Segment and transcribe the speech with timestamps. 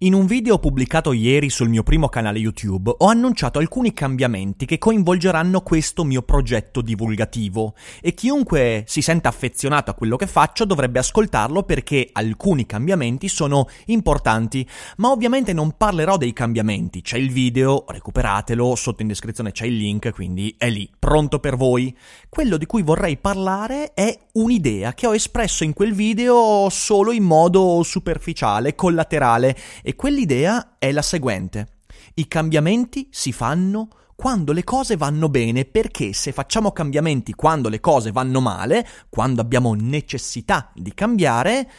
[0.00, 4.76] In un video pubblicato ieri sul mio primo canale YouTube ho annunciato alcuni cambiamenti che
[4.76, 7.74] coinvolgeranno questo mio progetto divulgativo.
[8.02, 13.68] E chiunque si senta affezionato a quello che faccio dovrebbe ascoltarlo perché alcuni cambiamenti sono
[13.86, 14.68] importanti,
[14.98, 19.76] ma ovviamente non parlerò dei cambiamenti, c'è il video, recuperatelo, sotto in descrizione c'è il
[19.76, 21.96] link, quindi è lì, pronto per voi.
[22.28, 27.24] Quello di cui vorrei parlare è un'idea che ho espresso in quel video solo in
[27.24, 31.68] modo superficiale, collaterale e quell'idea è la seguente.
[32.14, 37.80] I cambiamenti si fanno quando le cose vanno bene, perché se facciamo cambiamenti quando le
[37.80, 41.70] cose vanno male, quando abbiamo necessità di cambiare,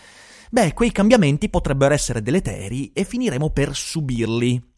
[0.52, 4.76] beh, quei cambiamenti potrebbero essere deleteri e finiremo per subirli.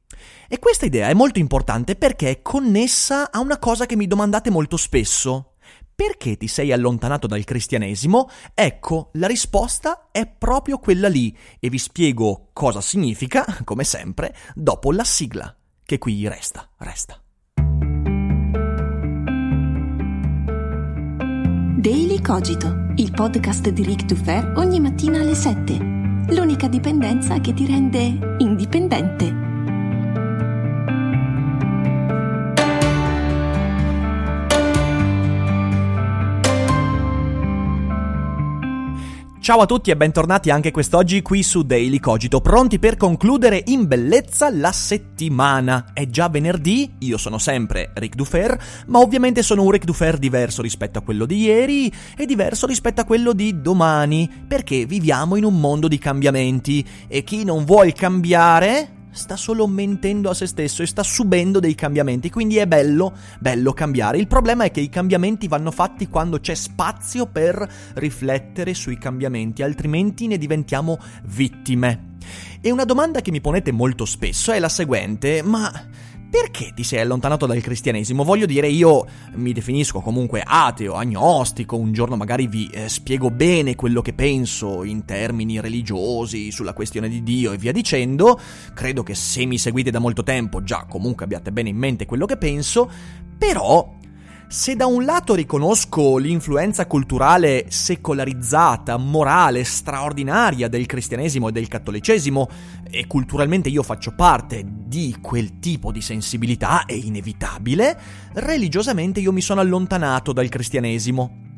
[0.48, 4.50] E questa idea è molto importante perché è connessa a una cosa che mi domandate
[4.50, 5.49] molto spesso.
[6.00, 8.30] Perché ti sei allontanato dal cristianesimo?
[8.54, 14.94] Ecco, la risposta è proprio quella lì e vi spiego cosa significa, come sempre, dopo
[14.94, 17.22] la sigla, che qui resta, resta.
[21.76, 25.74] Daily Cogito, il podcast di Rick Dufer ogni mattina alle 7.
[26.30, 29.49] L'unica dipendenza che ti rende indipendente.
[39.50, 43.88] Ciao a tutti e bentornati anche quest'oggi qui su Daily Cogito, pronti per concludere in
[43.88, 45.88] bellezza la settimana.
[45.92, 48.56] È già venerdì, io sono sempre Rick Dufer,
[48.86, 53.02] ma ovviamente sono un Rick Dufer diverso rispetto a quello di ieri e diverso rispetto
[53.02, 57.92] a quello di domani, perché viviamo in un mondo di cambiamenti e chi non vuole
[57.92, 63.14] cambiare sta solo mentendo a se stesso e sta subendo dei cambiamenti, quindi è bello,
[63.40, 64.18] bello cambiare.
[64.18, 69.64] Il problema è che i cambiamenti vanno fatti quando c'è spazio per riflettere sui cambiamenti,
[69.64, 72.18] altrimenti ne diventiamo vittime.
[72.62, 75.72] E una domanda che mi ponete molto spesso è la seguente, ma
[76.30, 78.24] perché ti sei allontanato dal cristianesimo?
[78.24, 83.76] Voglio dire, io mi definisco comunque ateo, agnostico, un giorno magari vi eh, spiego bene
[83.76, 88.40] quello che penso in termini religiosi, sulla questione di Dio e via dicendo.
[88.74, 92.26] Credo che se mi seguite da molto tempo già comunque abbiate bene in mente quello
[92.26, 92.90] che penso,
[93.38, 93.98] però
[94.52, 102.50] se da un lato riconosco l'influenza culturale secolarizzata, morale, straordinaria del cristianesimo e del cattolicesimo,
[102.90, 107.96] e culturalmente io faccio parte di quel tipo di sensibilità, è inevitabile,
[108.34, 111.52] religiosamente io mi sono allontanato dal cristianesimo.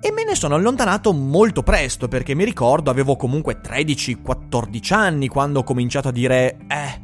[0.00, 5.58] E me ne sono allontanato molto presto perché mi ricordo avevo comunque 13-14 anni quando
[5.58, 7.00] ho cominciato a dire eh,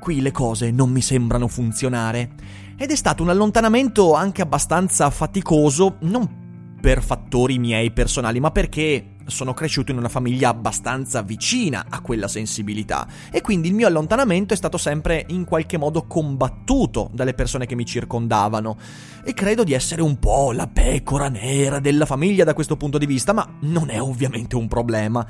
[0.00, 2.30] qui le cose non mi sembrano funzionare
[2.76, 6.40] ed è stato un allontanamento anche abbastanza faticoso, non
[6.80, 12.26] per fattori miei personali, ma perché sono cresciuto in una famiglia abbastanza vicina a quella
[12.26, 17.66] sensibilità e quindi il mio allontanamento è stato sempre in qualche modo combattuto dalle persone
[17.66, 18.76] che mi circondavano
[19.24, 23.06] e credo di essere un po' la pecora nera della famiglia da questo punto di
[23.06, 25.24] vista, ma non è ovviamente un problema.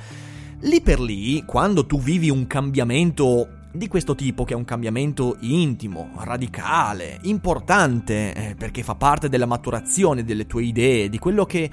[0.61, 5.37] Lì per lì, quando tu vivi un cambiamento di questo tipo che è un cambiamento
[5.41, 11.71] intimo, radicale, importante, eh, perché fa parte della maturazione delle tue idee, di quello che,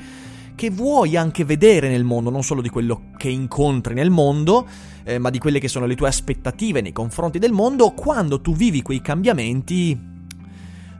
[0.55, 4.65] che, vuoi anche vedere nel mondo, non solo di quello che incontri nel mondo,
[5.03, 8.55] eh, ma di quelle che sono le tue aspettative nei confronti del mondo, quando tu
[8.55, 10.17] vivi quei cambiamenti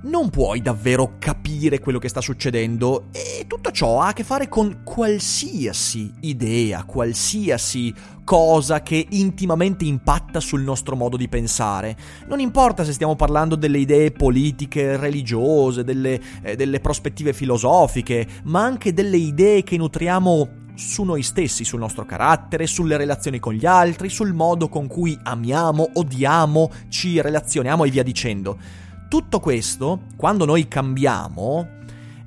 [0.01, 4.47] non puoi davvero capire quello che sta succedendo e tutto ciò ha a che fare
[4.47, 7.93] con qualsiasi idea, qualsiasi
[8.23, 11.97] cosa che intimamente impatta sul nostro modo di pensare.
[12.27, 18.63] Non importa se stiamo parlando delle idee politiche, religiose, delle, eh, delle prospettive filosofiche, ma
[18.63, 23.65] anche delle idee che nutriamo su noi stessi, sul nostro carattere, sulle relazioni con gli
[23.65, 28.87] altri, sul modo con cui amiamo, odiamo, ci relazioniamo e via dicendo.
[29.09, 31.67] Tutto questo, quando noi cambiamo,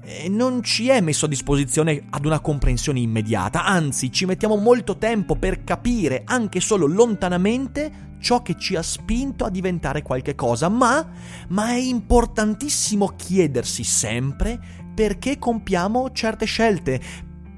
[0.03, 4.99] eh, non ci è messo a disposizione ad una comprensione immediata, anzi ci mettiamo molto
[4.99, 10.69] tempo per capire anche solo lontanamente ciò che ci ha spinto a diventare qualche cosa,
[10.69, 11.09] ma,
[11.51, 14.59] ma è importantissimo chiedersi sempre
[14.93, 17.01] perché compiamo certe scelte,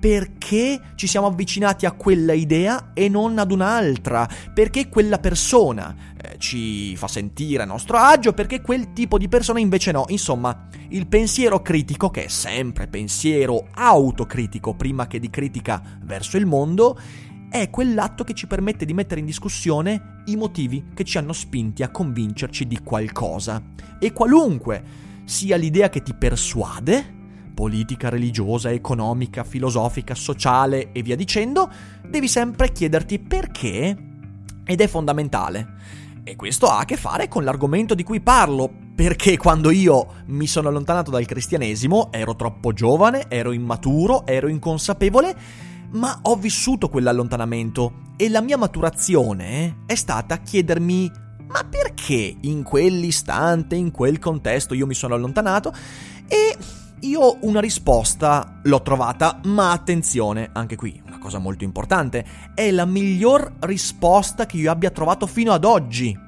[0.04, 6.34] perché ci siamo avvicinati a quella idea e non ad un'altra, perché quella persona eh,
[6.36, 10.04] ci fa sentire a nostro agio, perché quel tipo di persona invece no.
[10.08, 16.44] Insomma, il pensiero critico, che è sempre pensiero autocritico prima che di critica verso il
[16.44, 17.00] mondo,
[17.48, 21.82] è quell'atto che ci permette di mettere in discussione i motivi che ci hanno spinti
[21.82, 23.62] a convincerci di qualcosa.
[23.98, 24.82] E qualunque
[25.24, 27.13] sia l'idea che ti persuade,
[27.54, 31.70] politica, religiosa, economica, filosofica, sociale e via dicendo,
[32.06, 33.96] devi sempre chiederti perché
[34.64, 36.02] ed è fondamentale.
[36.24, 40.46] E questo ha a che fare con l'argomento di cui parlo, perché quando io mi
[40.46, 45.36] sono allontanato dal cristianesimo ero troppo giovane, ero immaturo, ero inconsapevole,
[45.92, 53.76] ma ho vissuto quell'allontanamento e la mia maturazione è stata chiedermi ma perché in quell'istante,
[53.76, 55.72] in quel contesto io mi sono allontanato
[56.26, 56.56] e
[57.04, 62.24] io una risposta l'ho trovata, ma attenzione, anche qui una cosa molto importante,
[62.54, 66.23] è la miglior risposta che io abbia trovato fino ad oggi.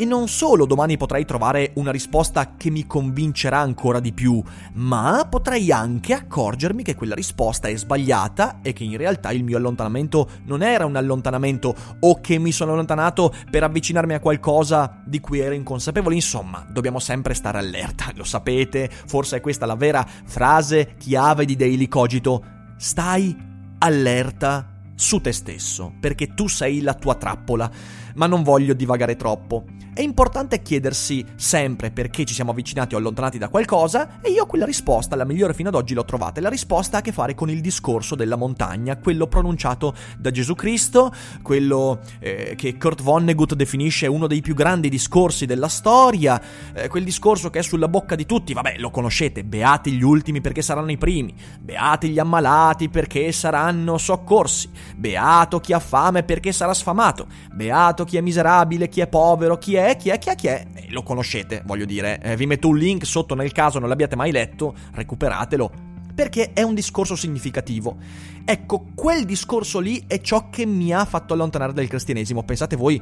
[0.00, 4.40] E non solo domani potrei trovare una risposta che mi convincerà ancora di più,
[4.74, 9.56] ma potrei anche accorgermi che quella risposta è sbagliata e che in realtà il mio
[9.56, 15.18] allontanamento non era un allontanamento o che mi sono allontanato per avvicinarmi a qualcosa di
[15.18, 16.14] cui ero inconsapevole.
[16.14, 21.56] Insomma, dobbiamo sempre stare allerta, lo sapete, forse è questa la vera frase chiave di
[21.56, 22.44] Daily Cogito.
[22.76, 23.36] Stai
[23.78, 27.70] allerta su te stesso, perché tu sei la tua trappola.
[28.18, 29.64] Ma non voglio divagare troppo.
[29.94, 34.64] È importante chiedersi sempre perché ci siamo avvicinati o allontanati da qualcosa e io quella
[34.64, 36.38] risposta, la migliore fino ad oggi, l'ho trovata.
[36.38, 40.30] E la risposta ha a che fare con il discorso della montagna, quello pronunciato da
[40.30, 41.12] Gesù Cristo,
[41.42, 46.40] quello eh, che Kurt Vonnegut definisce uno dei più grandi discorsi della storia,
[46.74, 50.40] eh, quel discorso che è sulla bocca di tutti, vabbè lo conoscete, beati gli ultimi
[50.40, 56.52] perché saranno i primi, beati gli ammalati perché saranno soccorsi, beato chi ha fame perché
[56.52, 60.34] sarà sfamato, beato chi è miserabile, chi è povero, chi è chi è, chi è,
[60.34, 62.18] chi è, eh, lo conoscete, voglio dire.
[62.22, 65.86] Eh, vi metto un link sotto nel caso non l'abbiate mai letto, recuperatelo.
[66.14, 67.96] Perché è un discorso significativo.
[68.44, 72.42] Ecco, quel discorso lì è ciò che mi ha fatto allontanare dal cristianesimo.
[72.42, 73.00] Pensate voi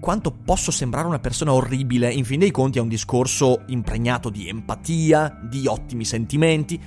[0.00, 2.12] quanto posso sembrare una persona orribile.
[2.12, 6.78] In fin dei conti è un discorso impregnato di empatia, di ottimi sentimenti.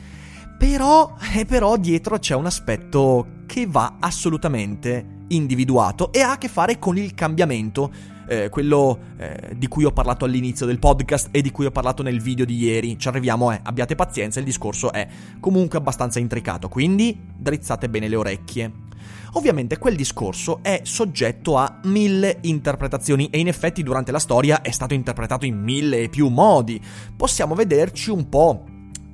[0.60, 6.48] Però, eh, però dietro c'è un aspetto che va assolutamente individuato e ha a che
[6.48, 7.92] fare con il cambiamento
[8.28, 12.02] eh, quello eh, di cui ho parlato all'inizio del podcast e di cui ho parlato
[12.02, 12.98] nel video di ieri.
[12.98, 15.08] Ci arriviamo, eh, abbiate pazienza, il discorso è
[15.40, 18.72] comunque abbastanza intricato, quindi drizzate bene le orecchie.
[19.34, 24.72] Ovviamente quel discorso è soggetto a mille interpretazioni e in effetti durante la storia è
[24.72, 26.82] stato interpretato in mille e più modi.
[27.16, 28.66] Possiamo vederci un po'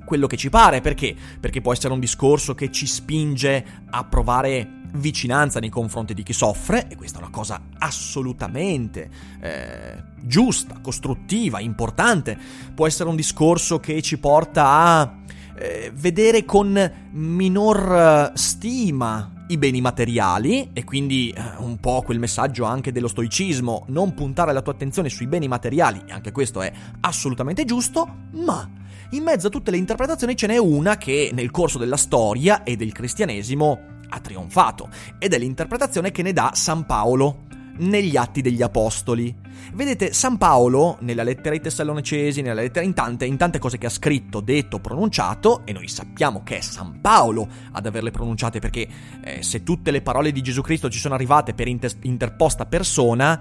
[0.06, 1.14] quello che ci pare, perché?
[1.40, 6.34] Perché può essere un discorso che ci spinge a provare vicinanza nei confronti di chi
[6.34, 9.10] soffre, e questa è una cosa assolutamente
[9.42, 12.38] eh, giusta, costruttiva, importante.
[12.74, 15.16] Può essere un discorso che ci porta a
[15.58, 22.20] eh, vedere con minor eh, stima i beni materiali e quindi eh, un po' quel
[22.20, 26.62] messaggio anche dello stoicismo, non puntare la tua attenzione sui beni materiali, e anche questo
[26.62, 28.70] è assolutamente giusto, ma
[29.12, 32.76] in mezzo a tutte le interpretazioni ce n'è una che nel corso della storia e
[32.76, 34.90] del cristianesimo ha trionfato
[35.20, 37.46] ed è l'interpretazione che ne dà San Paolo
[37.78, 39.36] negli Atti degli Apostoli.
[39.74, 43.88] Vedete, San Paolo, nella lettera ai Tessalonicesi, nella lettera in tante, in tante cose che
[43.88, 48.88] ha scritto, detto, pronunciato, e noi sappiamo che è San Paolo ad averle pronunciate perché
[49.24, 53.40] eh, se tutte le parole di Gesù Cristo ci sono arrivate per inter- interposta persona,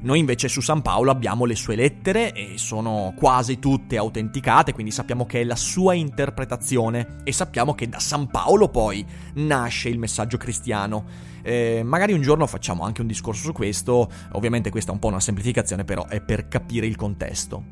[0.00, 4.92] noi invece su San Paolo abbiamo le sue lettere e sono quasi tutte autenticate, quindi
[4.92, 9.98] sappiamo che è la sua interpretazione e sappiamo che da San Paolo poi nasce il
[9.98, 11.04] messaggio cristiano.
[11.42, 15.08] Eh, magari un giorno facciamo anche un discorso su questo, ovviamente questa è un po'
[15.08, 17.64] una semplificazione, però è per capire il contesto.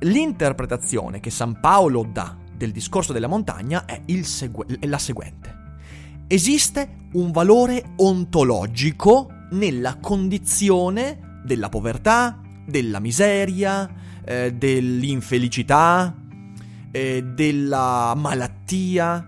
[0.00, 5.60] L'interpretazione che San Paolo dà del discorso della montagna è, segu- è la seguente.
[6.26, 13.90] Esiste un valore ontologico nella condizione della povertà, della miseria,
[14.24, 16.14] eh, dell'infelicità,
[16.90, 19.26] eh, della malattia.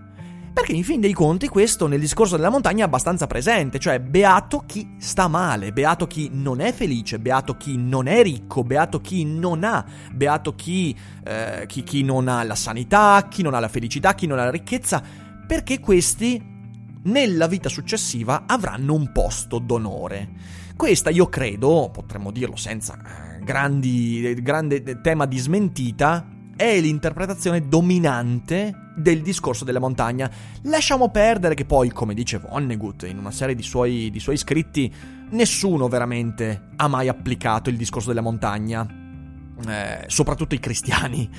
[0.53, 4.63] Perché in fin dei conti questo nel discorso della montagna è abbastanza presente, cioè beato
[4.65, 9.25] chi sta male, beato chi non è felice, beato chi non è ricco, beato chi
[9.25, 10.95] non ha, beato chi,
[11.25, 14.45] eh, chi, chi non ha la sanità, chi non ha la felicità, chi non ha
[14.45, 15.03] la ricchezza,
[15.45, 16.41] perché questi
[17.03, 20.29] nella vita successiva avranno un posto d'onore.
[20.75, 28.91] Questa io credo, potremmo dirlo senza eh, grandi, grande tema di smentita, è l'interpretazione dominante
[28.97, 30.29] del discorso della montagna.
[30.63, 34.93] Lasciamo perdere che poi, come dice Vonnegut in una serie di suoi, di suoi scritti,
[35.31, 38.85] nessuno veramente ha mai applicato il discorso della montagna,
[39.65, 41.29] eh, soprattutto i cristiani.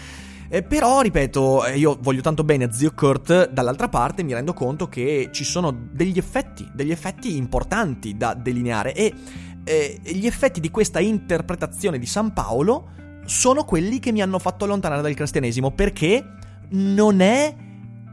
[0.48, 4.52] Eh, però, ripeto, eh, io voglio tanto bene a zio Kurt, dall'altra parte mi rendo
[4.52, 9.12] conto che ci sono degli effetti, degli effetti importanti da delineare e
[9.64, 12.90] eh, gli effetti di questa interpretazione di San Paolo
[13.24, 16.24] sono quelli che mi hanno fatto allontanare dal cristianesimo perché
[16.70, 17.54] non è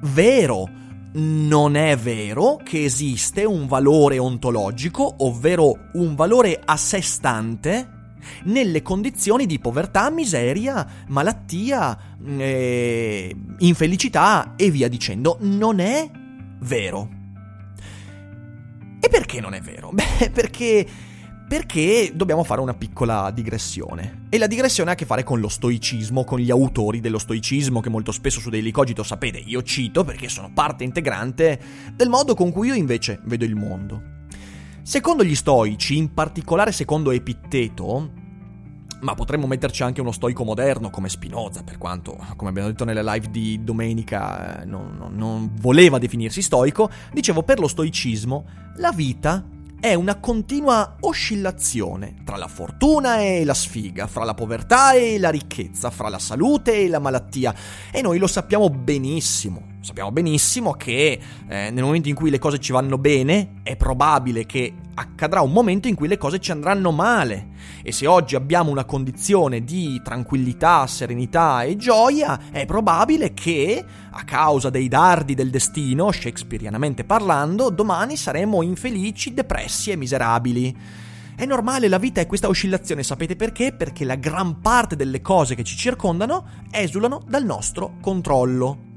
[0.01, 0.81] vero.
[1.15, 7.87] Non è vero che esiste un valore ontologico, ovvero un valore a sé stante,
[8.43, 15.37] nelle condizioni di povertà, miseria, malattia, eh, infelicità e via dicendo.
[15.41, 16.09] Non è
[16.59, 17.09] vero.
[18.99, 19.91] E perché non è vero?
[19.93, 20.87] Beh, perché
[21.53, 24.25] perché dobbiamo fare una piccola digressione.
[24.29, 27.79] E la digressione ha a che fare con lo stoicismo, con gli autori dello stoicismo,
[27.79, 31.59] che molto spesso su Daily Cogito, sapete, io cito perché sono parte integrante
[31.93, 34.12] del modo con cui io invece vedo il mondo.
[34.85, 38.11] Secondo gli stoici, in particolare secondo Epitteto,
[38.99, 43.01] ma potremmo metterci anche uno stoico moderno come Spinoza, per quanto, come abbiamo detto nelle
[43.01, 49.47] live di domenica, non, non, non voleva definirsi stoico, dicevo per lo stoicismo la vita
[49.79, 55.29] è una continua oscillazione tra la fortuna e la sfiga, fra la povertà e la
[55.29, 57.55] ricchezza, fra la salute e la malattia.
[57.89, 59.72] E noi lo sappiamo benissimo.
[59.83, 64.45] Sappiamo benissimo che eh, nel momento in cui le cose ci vanno bene, è probabile
[64.45, 67.49] che accadrà un momento in cui le cose ci andranno male.
[67.83, 74.23] E se oggi abbiamo una condizione di tranquillità, serenità e gioia, è probabile che, a
[74.23, 80.77] causa dei dardi del destino, shakespearianamente parlando, domani saremo infelici, depressi e miserabili.
[81.35, 83.73] È normale, la vita è questa oscillazione, sapete perché?
[83.73, 88.91] Perché la gran parte delle cose che ci circondano esulano dal nostro controllo.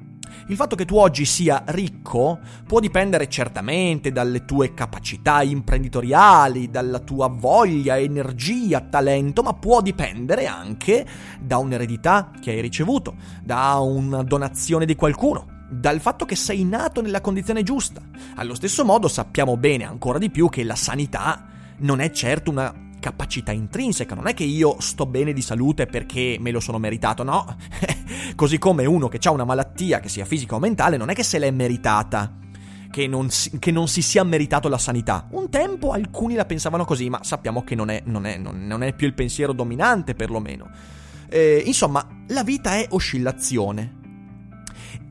[0.49, 7.00] Il fatto che tu oggi sia ricco può dipendere certamente dalle tue capacità imprenditoriali, dalla
[7.00, 11.07] tua voglia, energia, talento, ma può dipendere anche
[11.40, 17.02] da un'eredità che hai ricevuto, da una donazione di qualcuno, dal fatto che sei nato
[17.02, 18.00] nella condizione giusta.
[18.37, 21.47] Allo stesso modo sappiamo bene ancora di più che la sanità
[21.78, 26.37] non è certo una capacità intrinseca, non è che io sto bene di salute perché
[26.41, 27.57] me lo sono meritato, no.
[28.35, 31.23] Così come uno che ha una malattia, che sia fisica o mentale, non è che
[31.23, 32.38] se l'è meritata.
[32.88, 35.26] Che non, si, che non, si, sia meritato la sanità.
[35.33, 38.95] Un tempo alcuni la pensavano così, ma sappiamo che non è, non è, non è
[38.95, 40.71] più il pensiero dominante, perlomeno.
[41.29, 44.05] Eh, insomma, la vita è oscillazione.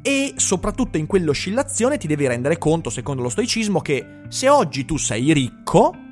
[0.02, 4.98] E soprattutto in quell'oscillazione ti devi rendere conto, secondo lo stoicismo, che se oggi tu
[4.98, 6.05] sei ricco,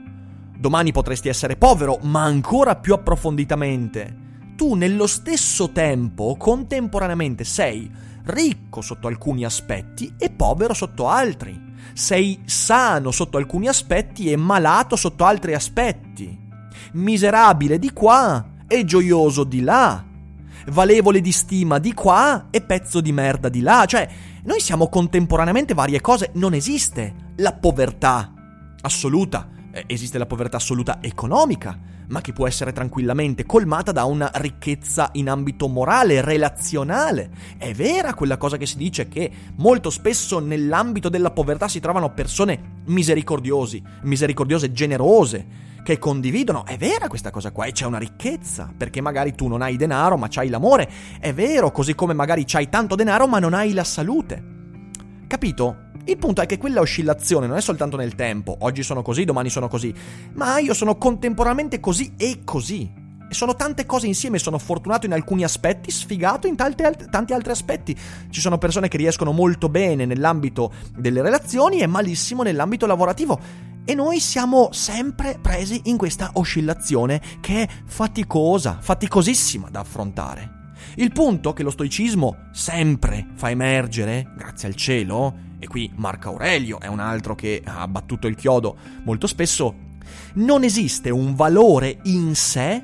[0.63, 4.15] Domani potresti essere povero, ma ancora più approfonditamente.
[4.55, 7.91] Tu nello stesso tempo, contemporaneamente, sei
[8.27, 11.61] ricco sotto alcuni aspetti e povero sotto altri.
[11.91, 16.49] Sei sano sotto alcuni aspetti e malato sotto altri aspetti.
[16.93, 20.01] Miserabile di qua e gioioso di là.
[20.67, 23.83] Valevole di stima di qua e pezzo di merda di là.
[23.85, 24.09] Cioè,
[24.45, 26.31] noi siamo contemporaneamente varie cose.
[26.35, 28.31] Non esiste la povertà
[28.79, 29.49] assoluta
[29.87, 31.77] esiste la povertà assoluta economica,
[32.07, 37.29] ma che può essere tranquillamente colmata da una ricchezza in ambito morale, relazionale.
[37.57, 42.13] È vera quella cosa che si dice che molto spesso nell'ambito della povertà si trovano
[42.13, 46.65] persone misericordiosi, misericordiose, generose, che condividono.
[46.65, 50.17] È vera questa cosa qua e c'è una ricchezza, perché magari tu non hai denaro
[50.17, 50.89] ma c'hai l'amore.
[51.19, 54.52] È vero, così come magari c'hai tanto denaro ma non hai la salute.
[55.33, 55.89] Capito?
[56.05, 59.49] Il punto è che quella oscillazione non è soltanto nel tempo, oggi sono così, domani
[59.49, 59.91] sono così,
[60.33, 62.87] ma io sono contemporaneamente così e così.
[63.27, 67.33] E sono tante cose insieme, sono fortunato in alcuni aspetti, sfigato in tanti, alt- tanti
[67.33, 67.97] altri aspetti.
[68.29, 73.39] Ci sono persone che riescono molto bene nell'ambito delle relazioni e malissimo nell'ambito lavorativo.
[73.85, 80.62] E noi siamo sempre presi in questa oscillazione che è faticosa, faticosissima da affrontare.
[80.95, 86.79] Il punto che lo stoicismo sempre fa emergere, grazie al cielo, e qui Marco Aurelio
[86.79, 89.91] è un altro che ha battuto il chiodo molto spesso,
[90.35, 92.83] non esiste un valore in sé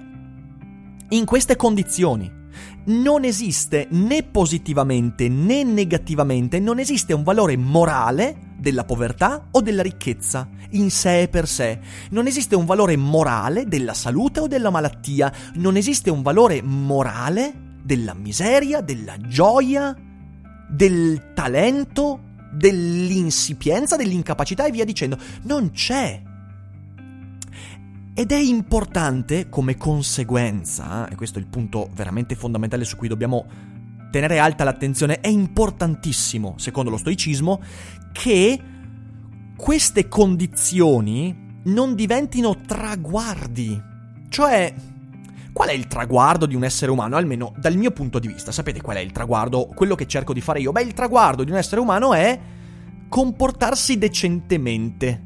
[1.09, 2.37] in queste condizioni.
[2.85, 9.81] Non esiste né positivamente né negativamente, non esiste un valore morale della povertà o della
[9.81, 11.79] ricchezza in sé e per sé.
[12.11, 15.31] Non esiste un valore morale della salute o della malattia.
[15.55, 19.95] Non esiste un valore morale della miseria, della gioia,
[20.69, 22.19] del talento,
[22.51, 25.17] dell'insipienza, dell'incapacità e via dicendo.
[25.43, 26.21] Non c'è.
[28.13, 33.45] Ed è importante come conseguenza, e questo è il punto veramente fondamentale su cui dobbiamo
[34.11, 37.61] tenere alta l'attenzione, è importantissimo, secondo lo stoicismo,
[38.11, 38.59] che
[39.55, 43.81] queste condizioni non diventino traguardi.
[44.27, 44.73] Cioè,
[45.59, 47.17] Qual è il traguardo di un essere umano?
[47.17, 48.49] Almeno dal mio punto di vista.
[48.49, 49.65] Sapete qual è il traguardo?
[49.75, 50.71] Quello che cerco di fare io?
[50.71, 52.39] Beh, il traguardo di un essere umano è
[53.09, 55.21] comportarsi decentemente.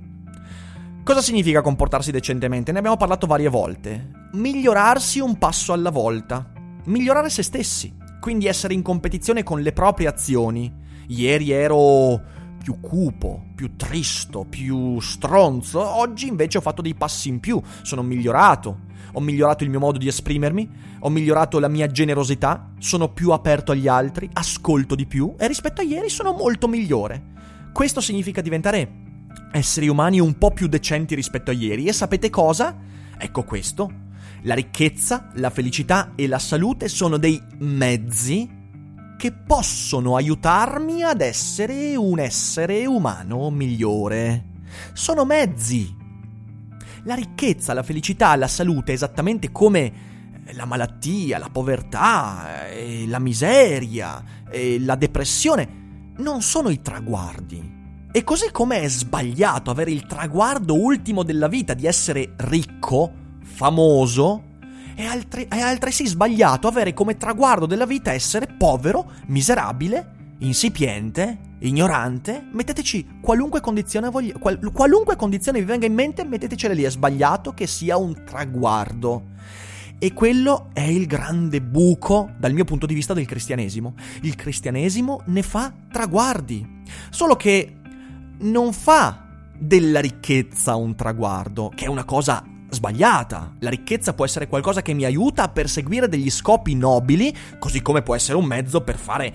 [1.04, 2.72] Cosa significa comportarsi decentemente?
[2.72, 4.10] Ne abbiamo parlato varie volte.
[4.32, 6.52] Migliorarsi un passo alla volta.
[6.86, 7.96] Migliorare se stessi.
[8.20, 10.74] Quindi essere in competizione con le proprie azioni.
[11.10, 12.20] Ieri ero
[12.58, 15.80] più cupo, più tristo, più stronzo.
[15.80, 17.62] Oggi invece ho fatto dei passi in più.
[17.82, 18.92] Sono migliorato.
[19.14, 20.70] Ho migliorato il mio modo di esprimermi.
[21.00, 22.72] Ho migliorato la mia generosità.
[22.80, 24.30] Sono più aperto agli altri.
[24.34, 25.34] Ascolto di più.
[25.38, 27.32] E rispetto a ieri sono molto migliore.
[27.72, 29.02] Questo significa diventare
[29.54, 31.86] esseri umani un po' più decenti rispetto a ieri.
[31.86, 32.76] E sapete cosa?
[33.18, 33.90] Ecco questo.
[34.42, 38.62] La ricchezza, la felicità e la salute sono dei mezzi
[39.24, 44.44] che possono aiutarmi ad essere un essere umano migliore.
[44.92, 45.96] Sono mezzi.
[47.06, 49.94] La ricchezza, la felicità, la salute, esattamente come
[50.52, 52.66] la malattia, la povertà,
[53.08, 54.22] la miseria,
[54.80, 57.72] la depressione, non sono i traguardi.
[58.12, 64.53] E così come è sbagliato avere il traguardo ultimo della vita di essere ricco, famoso,
[64.96, 72.46] è, altri- è altresì sbagliato avere come traguardo della vita essere povero, miserabile, insipiente, ignorante.
[72.52, 76.84] Metteteci qualunque condizione, voglia- qual- qualunque condizione vi venga in mente, mettetecela lì.
[76.84, 79.32] È sbagliato che sia un traguardo.
[80.00, 83.96] E quello è il grande buco, dal mio punto di vista, del cristianesimo.
[84.22, 86.82] Il cristianesimo ne fa traguardi.
[87.10, 87.78] Solo che
[88.40, 92.44] non fa della ricchezza un traguardo, che è una cosa
[92.74, 93.56] sbagliata.
[93.60, 98.02] La ricchezza può essere qualcosa che mi aiuta a perseguire degli scopi nobili, così come
[98.02, 99.34] può essere un mezzo per fare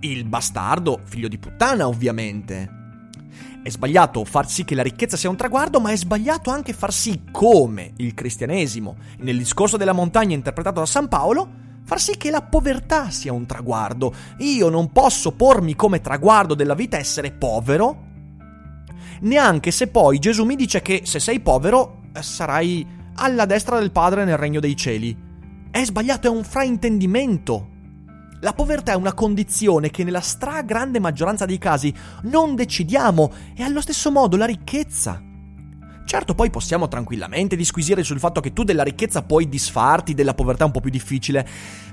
[0.00, 2.78] il bastardo, figlio di puttana, ovviamente.
[3.62, 6.92] È sbagliato far sì che la ricchezza sia un traguardo, ma è sbagliato anche far
[6.92, 11.48] sì come il cristianesimo, nel discorso della montagna interpretato da San Paolo,
[11.84, 14.14] far sì che la povertà sia un traguardo.
[14.38, 18.08] Io non posso pormi come traguardo della vita essere povero,
[19.20, 24.24] neanche se poi Gesù mi dice che se sei povero sarai alla destra del Padre
[24.24, 25.16] nel regno dei cieli.
[25.70, 27.68] È sbagliato, è un fraintendimento.
[28.40, 31.92] La povertà è una condizione che nella stragrande maggioranza dei casi
[32.22, 35.22] non decidiamo e allo stesso modo la ricchezza.
[36.06, 40.64] Certo, poi possiamo tranquillamente disquisire sul fatto che tu della ricchezza puoi disfarti, della povertà
[40.64, 41.46] un po' più difficile,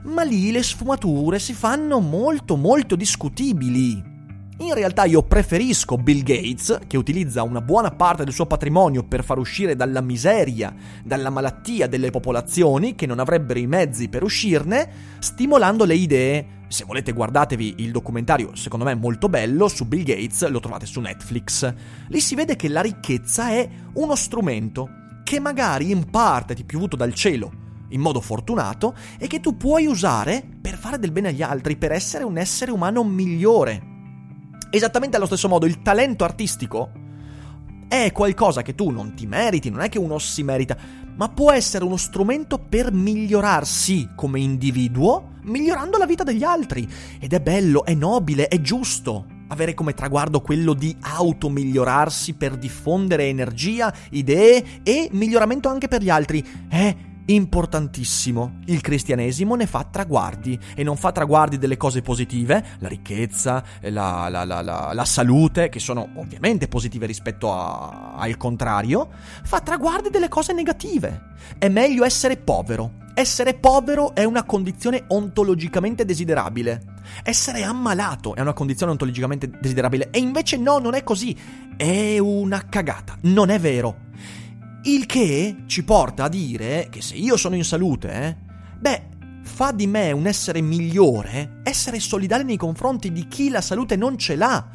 [0.06, 4.17] ma lì le sfumature si fanno molto molto discutibili.
[4.60, 9.24] In realtà io preferisco Bill Gates, che utilizza una buona parte del suo patrimonio per
[9.24, 14.90] far uscire dalla miseria, dalla malattia delle popolazioni che non avrebbero i mezzi per uscirne,
[15.20, 16.48] stimolando le idee.
[16.70, 21.02] Se volete guardatevi il documentario, secondo me molto bello, su Bill Gates, lo trovate su
[21.02, 21.72] Netflix.
[22.08, 24.90] Lì si vede che la ricchezza è uno strumento
[25.24, 29.56] che magari in parte ti è piovuto dal cielo in modo fortunato e che tu
[29.56, 33.97] puoi usare per fare del bene agli altri, per essere un essere umano migliore.
[34.70, 36.92] Esattamente allo stesso modo il talento artistico
[37.88, 40.76] è qualcosa che tu non ti meriti, non è che uno si merita,
[41.16, 46.88] ma può essere uno strumento per migliorarsi come individuo, migliorando la vita degli altri.
[47.20, 53.28] Ed è bello, è nobile, è giusto avere come traguardo quello di automigliorarsi per diffondere
[53.28, 56.46] energia, idee e miglioramento anche per gli altri.
[56.68, 56.96] È
[57.28, 58.60] importantissimo.
[58.66, 64.28] Il cristianesimo ne fa traguardi e non fa traguardi delle cose positive, la ricchezza, la,
[64.30, 64.62] la, la,
[64.94, 69.10] la salute, che sono ovviamente positive rispetto a, al contrario,
[69.44, 71.36] fa traguardi delle cose negative.
[71.58, 73.06] È meglio essere povero.
[73.14, 76.84] Essere povero è una condizione ontologicamente desiderabile.
[77.24, 80.10] Essere ammalato è una condizione ontologicamente desiderabile.
[80.12, 81.36] E invece no, non è così.
[81.76, 83.18] È una cagata.
[83.22, 84.06] Non è vero.
[84.84, 88.36] Il che ci porta a dire che se io sono in salute, eh,
[88.80, 89.02] beh,
[89.42, 94.18] fa di me un essere migliore essere solidale nei confronti di chi la salute non
[94.18, 94.68] ce l'ha.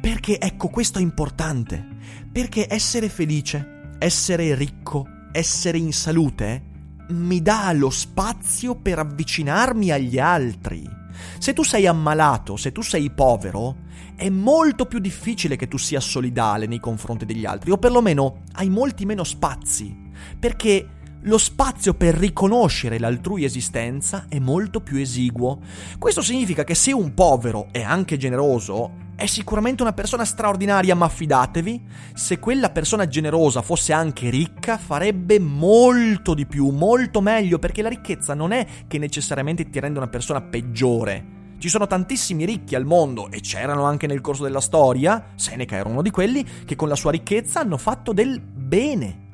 [0.00, 1.84] Perché ecco, questo è importante.
[2.30, 6.64] Perché essere felice, essere ricco, essere in salute
[7.10, 10.97] mi dà lo spazio per avvicinarmi agli altri.
[11.38, 13.76] Se tu sei ammalato, se tu sei povero,
[14.16, 18.68] è molto più difficile che tu sia solidale nei confronti degli altri, o perlomeno hai
[18.68, 19.96] molti meno spazi,
[20.38, 20.88] perché
[21.22, 25.60] lo spazio per riconoscere l'altrui esistenza è molto più esiguo.
[25.98, 31.08] Questo significa che se un povero è anche generoso, è sicuramente una persona straordinaria, ma
[31.08, 31.82] fidatevi,
[32.14, 37.88] se quella persona generosa fosse anche ricca, farebbe molto di più, molto meglio, perché la
[37.88, 42.84] ricchezza non è che necessariamente ti rende una persona peggiore ci sono tantissimi ricchi al
[42.84, 46.86] mondo, e c'erano anche nel corso della storia, Seneca era uno di quelli, che con
[46.86, 49.26] la sua ricchezza hanno fatto del bene.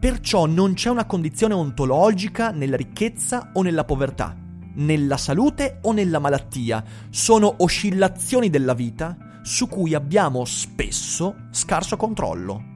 [0.00, 4.34] Perciò non c'è una condizione ontologica nella ricchezza o nella povertà,
[4.74, 6.82] nella salute o nella malattia.
[7.10, 12.72] Sono oscillazioni della vita su cui abbiamo spesso scarso controllo.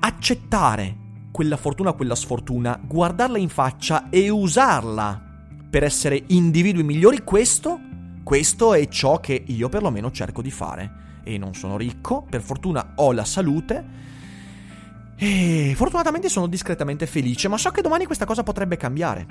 [0.00, 0.96] Accettare
[1.30, 5.30] quella fortuna, quella sfortuna, guardarla in faccia e usarla
[5.70, 7.80] per essere individui migliori, questo,
[8.22, 11.00] questo è ciò che io perlomeno cerco di fare.
[11.24, 14.02] E non sono ricco, per fortuna ho la salute
[15.16, 19.24] e fortunatamente sono discretamente felice, ma so che domani questa cosa potrebbe cambiare.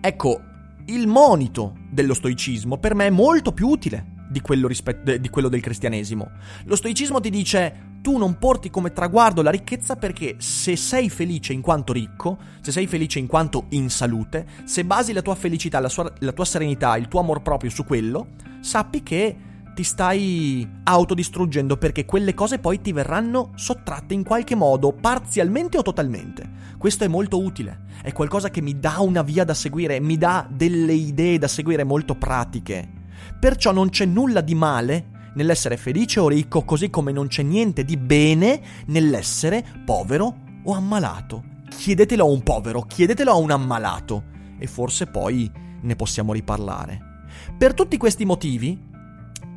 [0.00, 0.40] Ecco,
[0.86, 5.48] il monito dello stoicismo per me è molto più utile di quello, rispetto, di quello
[5.48, 6.30] del cristianesimo.
[6.64, 11.52] Lo stoicismo ti dice tu non porti come traguardo la ricchezza perché se sei felice
[11.52, 15.78] in quanto ricco, se sei felice in quanto in salute, se basi la tua felicità,
[15.78, 18.28] la, sua, la tua serenità, il tuo amor proprio su quello,
[18.60, 19.36] sappi che
[19.74, 25.82] ti stai autodistruggendo perché quelle cose poi ti verranno sottratte in qualche modo, parzialmente o
[25.82, 26.60] totalmente.
[26.78, 30.46] Questo è molto utile, è qualcosa che mi dà una via da seguire, mi dà
[30.50, 33.00] delle idee da seguire molto pratiche.
[33.38, 37.84] Perciò non c'è nulla di male nell'essere felice o ricco, così come non c'è niente
[37.84, 41.44] di bene nell'essere povero o ammalato.
[41.68, 44.24] Chiedetelo a un povero, chiedetelo a un ammalato
[44.58, 47.10] e forse poi ne possiamo riparlare.
[47.56, 48.90] Per tutti questi motivi,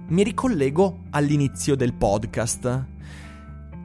[0.07, 2.85] mi ricollego all'inizio del podcast.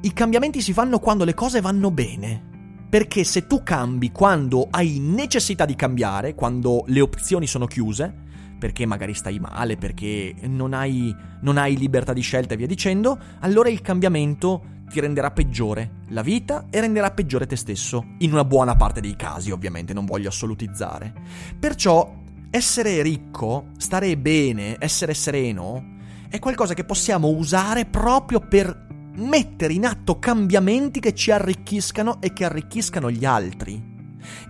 [0.02, 2.48] I cambiamenti si fanno quando le cose vanno bene.
[2.90, 8.12] Perché se tu cambi quando hai necessità di cambiare, quando le opzioni sono chiuse,
[8.58, 13.18] perché magari stai male, perché non hai, non hai libertà di scelta e via dicendo,
[13.40, 18.04] allora il cambiamento ti renderà peggiore la vita e renderà peggiore te stesso.
[18.18, 21.14] In una buona parte dei casi, ovviamente, non voglio assolutizzare.
[21.58, 22.12] Perciò
[22.50, 25.98] essere ricco, stare bene, essere sereno,
[26.30, 32.32] è qualcosa che possiamo usare proprio per mettere in atto cambiamenti che ci arricchiscano e
[32.32, 33.88] che arricchiscano gli altri.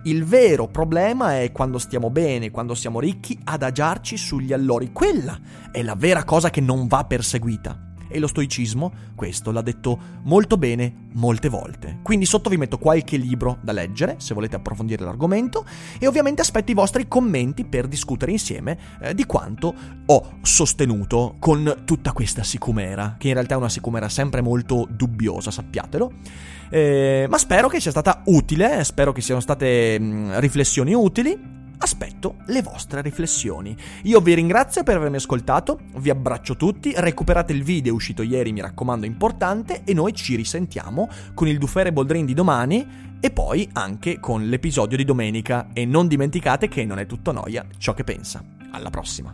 [0.03, 4.91] Il vero problema è quando stiamo bene, quando siamo ricchi, adagiarci sugli allori.
[4.91, 5.39] Quella
[5.71, 10.57] è la vera cosa che non va perseguita e lo stoicismo questo l'ha detto molto
[10.57, 11.99] bene molte volte.
[12.03, 15.65] Quindi sotto vi metto qualche libro da leggere se volete approfondire l'argomento
[15.99, 19.73] e ovviamente aspetto i vostri commenti per discutere insieme eh, di quanto
[20.05, 25.51] ho sostenuto con tutta questa sicumera, che in realtà è una sicumera sempre molto dubbiosa,
[25.51, 26.11] sappiatelo.
[26.69, 32.37] Eh, ma spero che sia stata utile, spero che siano state mh, riflessioni utili aspetto
[32.47, 33.75] le vostre riflessioni.
[34.03, 38.61] Io vi ringrazio per avermi ascoltato, vi abbraccio tutti, recuperate il video uscito ieri, mi
[38.61, 44.19] raccomando, importante, e noi ci risentiamo con il Dufere Boldrin di domani e poi anche
[44.19, 48.43] con l'episodio di domenica e non dimenticate che non è tutto noia ciò che pensa.
[48.71, 49.33] Alla prossima.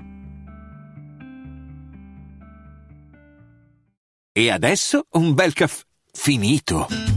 [4.32, 7.17] E adesso un bel caffè finito.